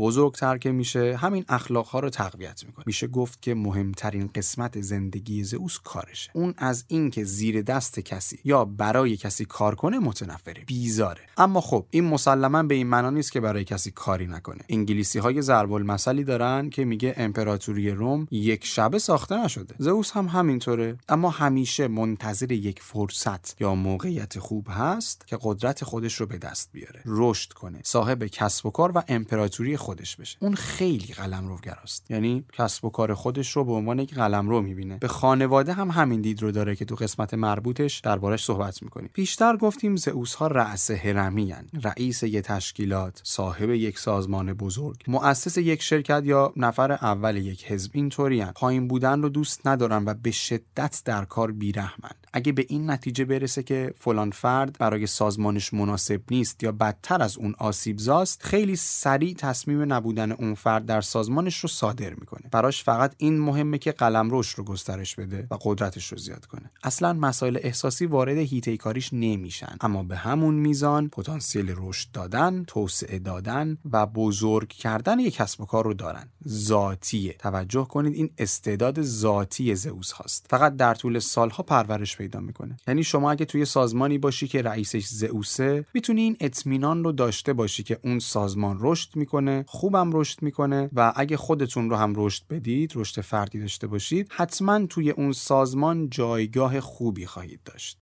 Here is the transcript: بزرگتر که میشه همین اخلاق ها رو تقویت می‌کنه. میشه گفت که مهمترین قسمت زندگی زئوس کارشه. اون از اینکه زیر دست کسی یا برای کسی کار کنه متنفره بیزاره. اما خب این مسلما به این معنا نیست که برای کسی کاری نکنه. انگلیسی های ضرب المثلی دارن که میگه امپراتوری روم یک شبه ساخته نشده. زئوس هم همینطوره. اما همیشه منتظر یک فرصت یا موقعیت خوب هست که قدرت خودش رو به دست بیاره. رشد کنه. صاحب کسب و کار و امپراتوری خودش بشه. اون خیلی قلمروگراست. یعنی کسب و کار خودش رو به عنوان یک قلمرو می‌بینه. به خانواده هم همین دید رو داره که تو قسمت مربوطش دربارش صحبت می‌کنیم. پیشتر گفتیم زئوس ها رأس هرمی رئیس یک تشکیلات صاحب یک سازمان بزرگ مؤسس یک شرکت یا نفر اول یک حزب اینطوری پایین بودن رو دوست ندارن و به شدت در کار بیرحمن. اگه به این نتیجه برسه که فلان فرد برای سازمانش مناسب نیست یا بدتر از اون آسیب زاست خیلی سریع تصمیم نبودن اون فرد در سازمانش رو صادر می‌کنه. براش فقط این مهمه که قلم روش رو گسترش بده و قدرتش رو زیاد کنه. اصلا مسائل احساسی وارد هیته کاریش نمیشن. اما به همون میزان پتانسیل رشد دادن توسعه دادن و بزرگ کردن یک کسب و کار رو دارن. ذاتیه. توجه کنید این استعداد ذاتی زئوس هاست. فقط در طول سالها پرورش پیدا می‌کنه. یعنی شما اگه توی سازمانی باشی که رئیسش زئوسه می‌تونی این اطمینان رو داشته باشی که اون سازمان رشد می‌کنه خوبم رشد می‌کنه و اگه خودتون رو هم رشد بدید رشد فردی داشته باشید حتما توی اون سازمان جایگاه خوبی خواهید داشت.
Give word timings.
بزرگتر 0.00 0.58
که 0.58 0.72
میشه 0.72 1.16
همین 1.16 1.44
اخلاق 1.48 1.86
ها 1.86 2.00
رو 2.00 2.10
تقویت 2.10 2.64
می‌کنه. 2.64 2.84
میشه 2.86 3.06
گفت 3.06 3.42
که 3.42 3.54
مهمترین 3.54 4.30
قسمت 4.34 4.80
زندگی 4.80 5.44
زئوس 5.44 5.78
کارشه. 5.84 6.30
اون 6.34 6.54
از 6.56 6.84
اینکه 6.88 7.24
زیر 7.24 7.62
دست 7.62 8.00
کسی 8.00 8.38
یا 8.44 8.64
برای 8.64 9.16
کسی 9.16 9.44
کار 9.44 9.74
کنه 9.74 9.98
متنفره 9.98 10.64
بیزاره. 10.66 11.20
اما 11.36 11.60
خب 11.60 11.86
این 11.90 12.04
مسلما 12.04 12.62
به 12.62 12.74
این 12.74 12.86
معنا 12.86 13.10
نیست 13.10 13.32
که 13.32 13.40
برای 13.40 13.64
کسی 13.64 13.90
کاری 13.90 14.26
نکنه. 14.26 14.60
انگلیسی 14.68 15.18
های 15.18 15.42
ضرب 15.42 15.72
المثلی 15.72 16.24
دارن 16.24 16.70
که 16.70 16.84
میگه 16.84 17.14
امپراتوری 17.16 17.90
روم 17.90 18.28
یک 18.30 18.66
شبه 18.66 18.98
ساخته 18.98 19.44
نشده. 19.44 19.74
زئوس 19.78 20.10
هم 20.12 20.26
همینطوره. 20.26 20.98
اما 21.08 21.30
همیشه 21.30 21.88
منتظر 21.88 22.52
یک 22.52 22.82
فرصت 22.82 23.60
یا 23.60 23.74
موقعیت 23.74 24.38
خوب 24.38 24.66
هست 24.70 25.26
که 25.26 25.38
قدرت 25.42 25.84
خودش 25.84 26.14
رو 26.14 26.26
به 26.26 26.38
دست 26.38 26.68
بیاره. 26.72 27.02
رشد 27.06 27.52
کنه. 27.52 27.80
صاحب 27.84 28.26
کسب 28.26 28.66
و 28.66 28.70
کار 28.70 28.92
و 28.94 29.02
امپراتوری 29.08 29.76
خودش 29.90 30.16
بشه. 30.16 30.36
اون 30.40 30.54
خیلی 30.54 31.14
قلمروگراست. 31.14 32.10
یعنی 32.10 32.44
کسب 32.52 32.84
و 32.84 32.90
کار 32.90 33.14
خودش 33.14 33.50
رو 33.50 33.64
به 33.64 33.72
عنوان 33.72 33.98
یک 33.98 34.14
قلمرو 34.14 34.60
می‌بینه. 34.60 34.98
به 34.98 35.08
خانواده 35.08 35.72
هم 35.72 35.90
همین 35.90 36.20
دید 36.20 36.42
رو 36.42 36.52
داره 36.52 36.76
که 36.76 36.84
تو 36.84 36.94
قسمت 36.94 37.34
مربوطش 37.34 38.00
دربارش 38.00 38.44
صحبت 38.44 38.82
می‌کنیم. 38.82 39.10
پیشتر 39.12 39.56
گفتیم 39.56 39.96
زئوس 39.96 40.34
ها 40.34 40.46
رأس 40.46 40.90
هرمی 40.90 41.54
رئیس 41.82 42.22
یک 42.22 42.36
تشکیلات 42.36 43.20
صاحب 43.24 43.70
یک 43.70 43.98
سازمان 43.98 44.52
بزرگ 44.52 44.96
مؤسس 45.06 45.58
یک 45.58 45.82
شرکت 45.82 46.22
یا 46.24 46.52
نفر 46.56 46.92
اول 46.92 47.36
یک 47.36 47.64
حزب 47.64 47.90
اینطوری 47.94 48.44
پایین 48.44 48.88
بودن 48.88 49.22
رو 49.22 49.28
دوست 49.28 49.66
ندارن 49.66 50.04
و 50.04 50.14
به 50.14 50.30
شدت 50.30 51.02
در 51.04 51.24
کار 51.24 51.52
بیرحمن. 51.52 52.19
اگه 52.32 52.52
به 52.52 52.66
این 52.68 52.90
نتیجه 52.90 53.24
برسه 53.24 53.62
که 53.62 53.94
فلان 53.98 54.30
فرد 54.30 54.76
برای 54.78 55.06
سازمانش 55.06 55.74
مناسب 55.74 56.20
نیست 56.30 56.62
یا 56.62 56.72
بدتر 56.72 57.22
از 57.22 57.38
اون 57.38 57.54
آسیب 57.58 57.98
زاست 57.98 58.42
خیلی 58.42 58.76
سریع 58.76 59.34
تصمیم 59.34 59.92
نبودن 59.92 60.32
اون 60.32 60.54
فرد 60.54 60.86
در 60.86 61.00
سازمانش 61.00 61.58
رو 61.58 61.68
صادر 61.68 62.14
می‌کنه. 62.14 62.48
براش 62.52 62.84
فقط 62.84 63.14
این 63.18 63.40
مهمه 63.40 63.78
که 63.78 63.92
قلم 63.92 64.30
روش 64.30 64.48
رو 64.48 64.64
گسترش 64.64 65.14
بده 65.14 65.46
و 65.50 65.58
قدرتش 65.60 66.06
رو 66.06 66.18
زیاد 66.18 66.46
کنه. 66.46 66.70
اصلا 66.82 67.12
مسائل 67.12 67.58
احساسی 67.62 68.06
وارد 68.06 68.36
هیته 68.36 68.76
کاریش 68.76 69.12
نمیشن. 69.12 69.76
اما 69.80 70.02
به 70.02 70.16
همون 70.16 70.54
میزان 70.54 71.08
پتانسیل 71.08 71.74
رشد 71.76 72.10
دادن 72.12 72.64
توسعه 72.66 73.18
دادن 73.18 73.78
و 73.92 74.06
بزرگ 74.06 74.68
کردن 74.68 75.18
یک 75.18 75.34
کسب 75.34 75.60
و 75.60 75.66
کار 75.66 75.84
رو 75.84 75.94
دارن. 75.94 76.28
ذاتیه. 76.48 77.32
توجه 77.32 77.84
کنید 77.84 78.14
این 78.14 78.30
استعداد 78.38 79.02
ذاتی 79.02 79.74
زئوس 79.74 80.12
هاست. 80.12 80.46
فقط 80.50 80.76
در 80.76 80.94
طول 80.94 81.18
سالها 81.18 81.62
پرورش 81.62 82.19
پیدا 82.20 82.40
می‌کنه. 82.40 82.76
یعنی 82.88 83.04
شما 83.04 83.30
اگه 83.30 83.44
توی 83.44 83.64
سازمانی 83.64 84.18
باشی 84.18 84.48
که 84.48 84.62
رئیسش 84.62 85.06
زئوسه 85.06 85.84
می‌تونی 85.94 86.20
این 86.20 86.36
اطمینان 86.40 87.04
رو 87.04 87.12
داشته 87.12 87.52
باشی 87.52 87.82
که 87.82 87.98
اون 88.04 88.18
سازمان 88.18 88.78
رشد 88.80 89.16
می‌کنه 89.16 89.64
خوبم 89.68 90.10
رشد 90.12 90.42
می‌کنه 90.42 90.90
و 90.92 91.12
اگه 91.16 91.36
خودتون 91.36 91.90
رو 91.90 91.96
هم 91.96 92.12
رشد 92.16 92.42
بدید 92.50 92.92
رشد 92.94 93.20
فردی 93.20 93.60
داشته 93.60 93.86
باشید 93.86 94.28
حتما 94.30 94.86
توی 94.86 95.10
اون 95.10 95.32
سازمان 95.32 96.10
جایگاه 96.10 96.80
خوبی 96.80 97.26
خواهید 97.26 97.60
داشت. 97.64 97.98